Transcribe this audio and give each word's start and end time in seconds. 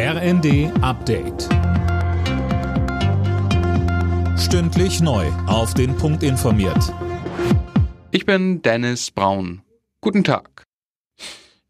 RND 0.00 0.70
Update. 0.80 1.48
Stündlich 4.38 5.00
neu. 5.00 5.26
Auf 5.48 5.74
den 5.74 5.96
Punkt 5.96 6.22
informiert. 6.22 6.94
Ich 8.12 8.24
bin 8.24 8.62
Dennis 8.62 9.10
Braun. 9.10 9.62
Guten 10.00 10.22
Tag. 10.22 10.62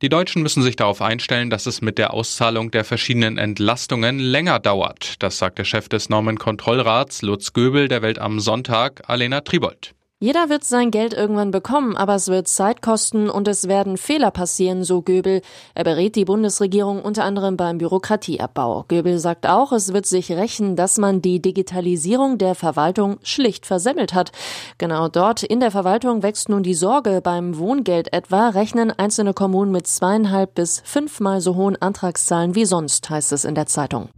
Die 0.02 0.10
Deutschen 0.10 0.42
müssen 0.42 0.62
sich 0.62 0.76
darauf 0.76 1.00
einstellen, 1.00 1.48
dass 1.48 1.64
es 1.64 1.80
mit 1.80 1.96
der 1.96 2.12
Auszahlung 2.12 2.70
der 2.70 2.84
verschiedenen 2.84 3.38
Entlastungen 3.38 4.18
länger 4.18 4.58
dauert. 4.58 5.22
Das 5.22 5.38
sagt 5.38 5.58
der 5.58 5.64
Chef 5.64 5.88
des 5.88 6.10
Normenkontrollrats 6.10 7.22
Lutz 7.22 7.54
Göbel 7.54 7.88
der 7.88 8.02
Welt 8.02 8.18
am 8.18 8.40
Sonntag, 8.40 9.08
Alena 9.08 9.40
Tribold. 9.40 9.94
Jeder 10.20 10.48
wird 10.48 10.64
sein 10.64 10.90
Geld 10.90 11.14
irgendwann 11.14 11.52
bekommen, 11.52 11.96
aber 11.96 12.16
es 12.16 12.26
wird 12.26 12.48
Zeit 12.48 12.82
kosten 12.82 13.30
und 13.30 13.46
es 13.46 13.68
werden 13.68 13.96
Fehler 13.96 14.32
passieren, 14.32 14.82
so 14.82 15.00
Göbel. 15.00 15.42
Er 15.76 15.84
berät 15.84 16.16
die 16.16 16.24
Bundesregierung 16.24 17.02
unter 17.02 17.22
anderem 17.22 17.56
beim 17.56 17.78
Bürokratieabbau. 17.78 18.84
Göbel 18.88 19.20
sagt 19.20 19.46
auch, 19.46 19.70
es 19.70 19.92
wird 19.92 20.06
sich 20.06 20.32
rächen, 20.32 20.74
dass 20.74 20.98
man 20.98 21.22
die 21.22 21.40
Digitalisierung 21.40 22.36
der 22.36 22.56
Verwaltung 22.56 23.18
schlicht 23.22 23.64
versemmelt 23.64 24.12
hat. 24.12 24.32
Genau 24.76 25.06
dort 25.06 25.44
in 25.44 25.60
der 25.60 25.70
Verwaltung 25.70 26.24
wächst 26.24 26.48
nun 26.48 26.64
die 26.64 26.74
Sorge. 26.74 27.20
Beim 27.22 27.56
Wohngeld 27.56 28.12
etwa 28.12 28.48
rechnen 28.48 28.90
einzelne 28.90 29.34
Kommunen 29.34 29.70
mit 29.70 29.86
zweieinhalb 29.86 30.52
bis 30.56 30.82
fünfmal 30.84 31.40
so 31.40 31.54
hohen 31.54 31.80
Antragszahlen 31.80 32.56
wie 32.56 32.64
sonst, 32.64 33.08
heißt 33.08 33.30
es 33.30 33.44
in 33.44 33.54
der 33.54 33.66
Zeitung. 33.66 34.08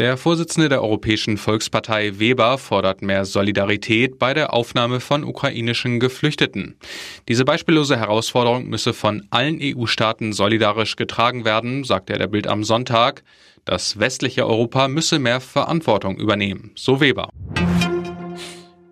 Der 0.00 0.16
Vorsitzende 0.16 0.70
der 0.70 0.82
Europäischen 0.82 1.36
Volkspartei 1.36 2.18
Weber 2.18 2.56
fordert 2.56 3.02
mehr 3.02 3.26
Solidarität 3.26 4.18
bei 4.18 4.32
der 4.32 4.54
Aufnahme 4.54 4.98
von 4.98 5.24
ukrainischen 5.24 6.00
Geflüchteten. 6.00 6.78
Diese 7.28 7.44
beispiellose 7.44 7.98
Herausforderung 7.98 8.66
müsse 8.66 8.94
von 8.94 9.26
allen 9.28 9.58
EU-Staaten 9.60 10.32
solidarisch 10.32 10.96
getragen 10.96 11.44
werden, 11.44 11.84
sagt 11.84 12.08
er 12.08 12.16
der 12.16 12.28
Bild 12.28 12.46
am 12.46 12.64
Sonntag. 12.64 13.22
Das 13.66 13.98
westliche 13.98 14.46
Europa 14.46 14.88
müsse 14.88 15.18
mehr 15.18 15.38
Verantwortung 15.38 16.16
übernehmen, 16.16 16.70
so 16.76 17.02
Weber. 17.02 17.28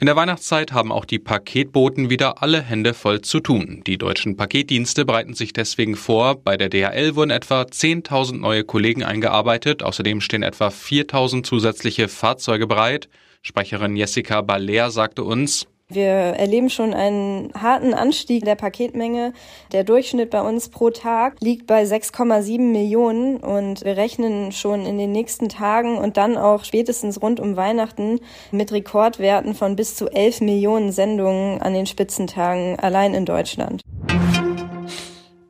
In 0.00 0.06
der 0.06 0.14
Weihnachtszeit 0.14 0.70
haben 0.72 0.92
auch 0.92 1.04
die 1.04 1.18
Paketboten 1.18 2.08
wieder 2.08 2.40
alle 2.40 2.62
Hände 2.62 2.94
voll 2.94 3.20
zu 3.20 3.40
tun. 3.40 3.82
Die 3.84 3.98
deutschen 3.98 4.36
Paketdienste 4.36 5.04
bereiten 5.04 5.34
sich 5.34 5.52
deswegen 5.52 5.96
vor. 5.96 6.36
Bei 6.36 6.56
der 6.56 6.68
DHL 6.68 7.16
wurden 7.16 7.32
etwa 7.32 7.62
10.000 7.62 8.38
neue 8.38 8.62
Kollegen 8.62 9.02
eingearbeitet. 9.02 9.82
Außerdem 9.82 10.20
stehen 10.20 10.44
etwa 10.44 10.68
4.000 10.68 11.42
zusätzliche 11.42 12.06
Fahrzeuge 12.06 12.68
bereit. 12.68 13.08
Sprecherin 13.42 13.96
Jessica 13.96 14.40
Baller 14.40 14.92
sagte 14.92 15.24
uns, 15.24 15.66
wir 15.90 16.04
erleben 16.04 16.68
schon 16.68 16.92
einen 16.92 17.50
harten 17.54 17.94
Anstieg 17.94 18.44
der 18.44 18.56
Paketmenge. 18.56 19.32
Der 19.72 19.84
Durchschnitt 19.84 20.28
bei 20.28 20.42
uns 20.42 20.68
pro 20.68 20.90
Tag 20.90 21.36
liegt 21.40 21.66
bei 21.66 21.82
6,7 21.82 22.60
Millionen 22.60 23.38
und 23.38 23.82
wir 23.86 23.96
rechnen 23.96 24.52
schon 24.52 24.84
in 24.84 24.98
den 24.98 25.12
nächsten 25.12 25.48
Tagen 25.48 25.96
und 25.96 26.18
dann 26.18 26.36
auch 26.36 26.64
spätestens 26.64 27.22
rund 27.22 27.40
um 27.40 27.56
Weihnachten 27.56 28.20
mit 28.52 28.70
Rekordwerten 28.70 29.54
von 29.54 29.76
bis 29.76 29.94
zu 29.96 30.08
11 30.08 30.42
Millionen 30.42 30.92
Sendungen 30.92 31.62
an 31.62 31.72
den 31.72 31.86
Spitzentagen 31.86 32.78
allein 32.78 33.14
in 33.14 33.24
Deutschland. 33.24 33.80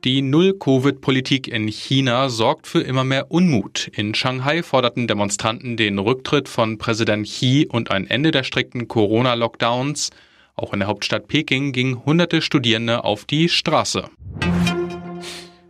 Die 0.05 0.21
Null-Covid-Politik 0.21 1.49
in 1.49 1.67
China 1.67 2.29
sorgt 2.29 2.67
für 2.67 2.79
immer 2.79 3.03
mehr 3.03 3.29
Unmut. 3.29 3.91
In 3.93 4.15
Shanghai 4.15 4.63
forderten 4.63 5.09
Demonstranten 5.09 5.75
den 5.75 5.99
Rücktritt 5.99 6.47
von 6.47 6.77
Präsident 6.77 7.27
Xi 7.27 7.67
und 7.69 7.91
ein 7.91 8.07
Ende 8.07 8.31
der 8.31 8.43
strikten 8.43 8.87
Corona-Lockdowns. 8.87 10.11
Auch 10.59 10.73
in 10.73 10.79
der 10.79 10.89
Hauptstadt 10.89 11.29
Peking 11.29 11.71
gingen 11.71 12.03
hunderte 12.05 12.41
Studierende 12.41 13.05
auf 13.05 13.23
die 13.23 13.47
Straße. 13.47 14.09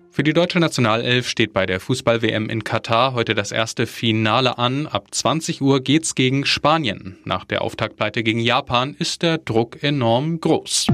Für 0.09 0.23
die 0.23 0.33
deutsche 0.33 0.59
Nationalelf 0.59 1.29
steht 1.29 1.53
bei 1.53 1.67
der 1.67 1.79
Fußball-WM 1.79 2.49
in 2.49 2.63
Katar 2.63 3.13
heute 3.13 3.35
das 3.35 3.51
erste 3.51 3.85
Finale 3.85 4.57
an. 4.57 4.87
Ab 4.87 5.09
20 5.11 5.61
Uhr 5.61 5.81
geht's 5.81 6.15
gegen 6.15 6.43
Spanien. 6.43 7.19
Nach 7.23 7.45
der 7.45 7.61
Auftaktpleite 7.61 8.23
gegen 8.23 8.39
Japan 8.39 8.95
ist 8.97 9.21
der 9.21 9.37
Druck 9.37 9.83
enorm 9.83 10.41
groß. 10.41 10.87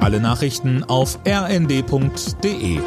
Alle 0.00 0.20
Nachrichten 0.20 0.84
auf 0.84 1.18
rnd.de 1.26 2.78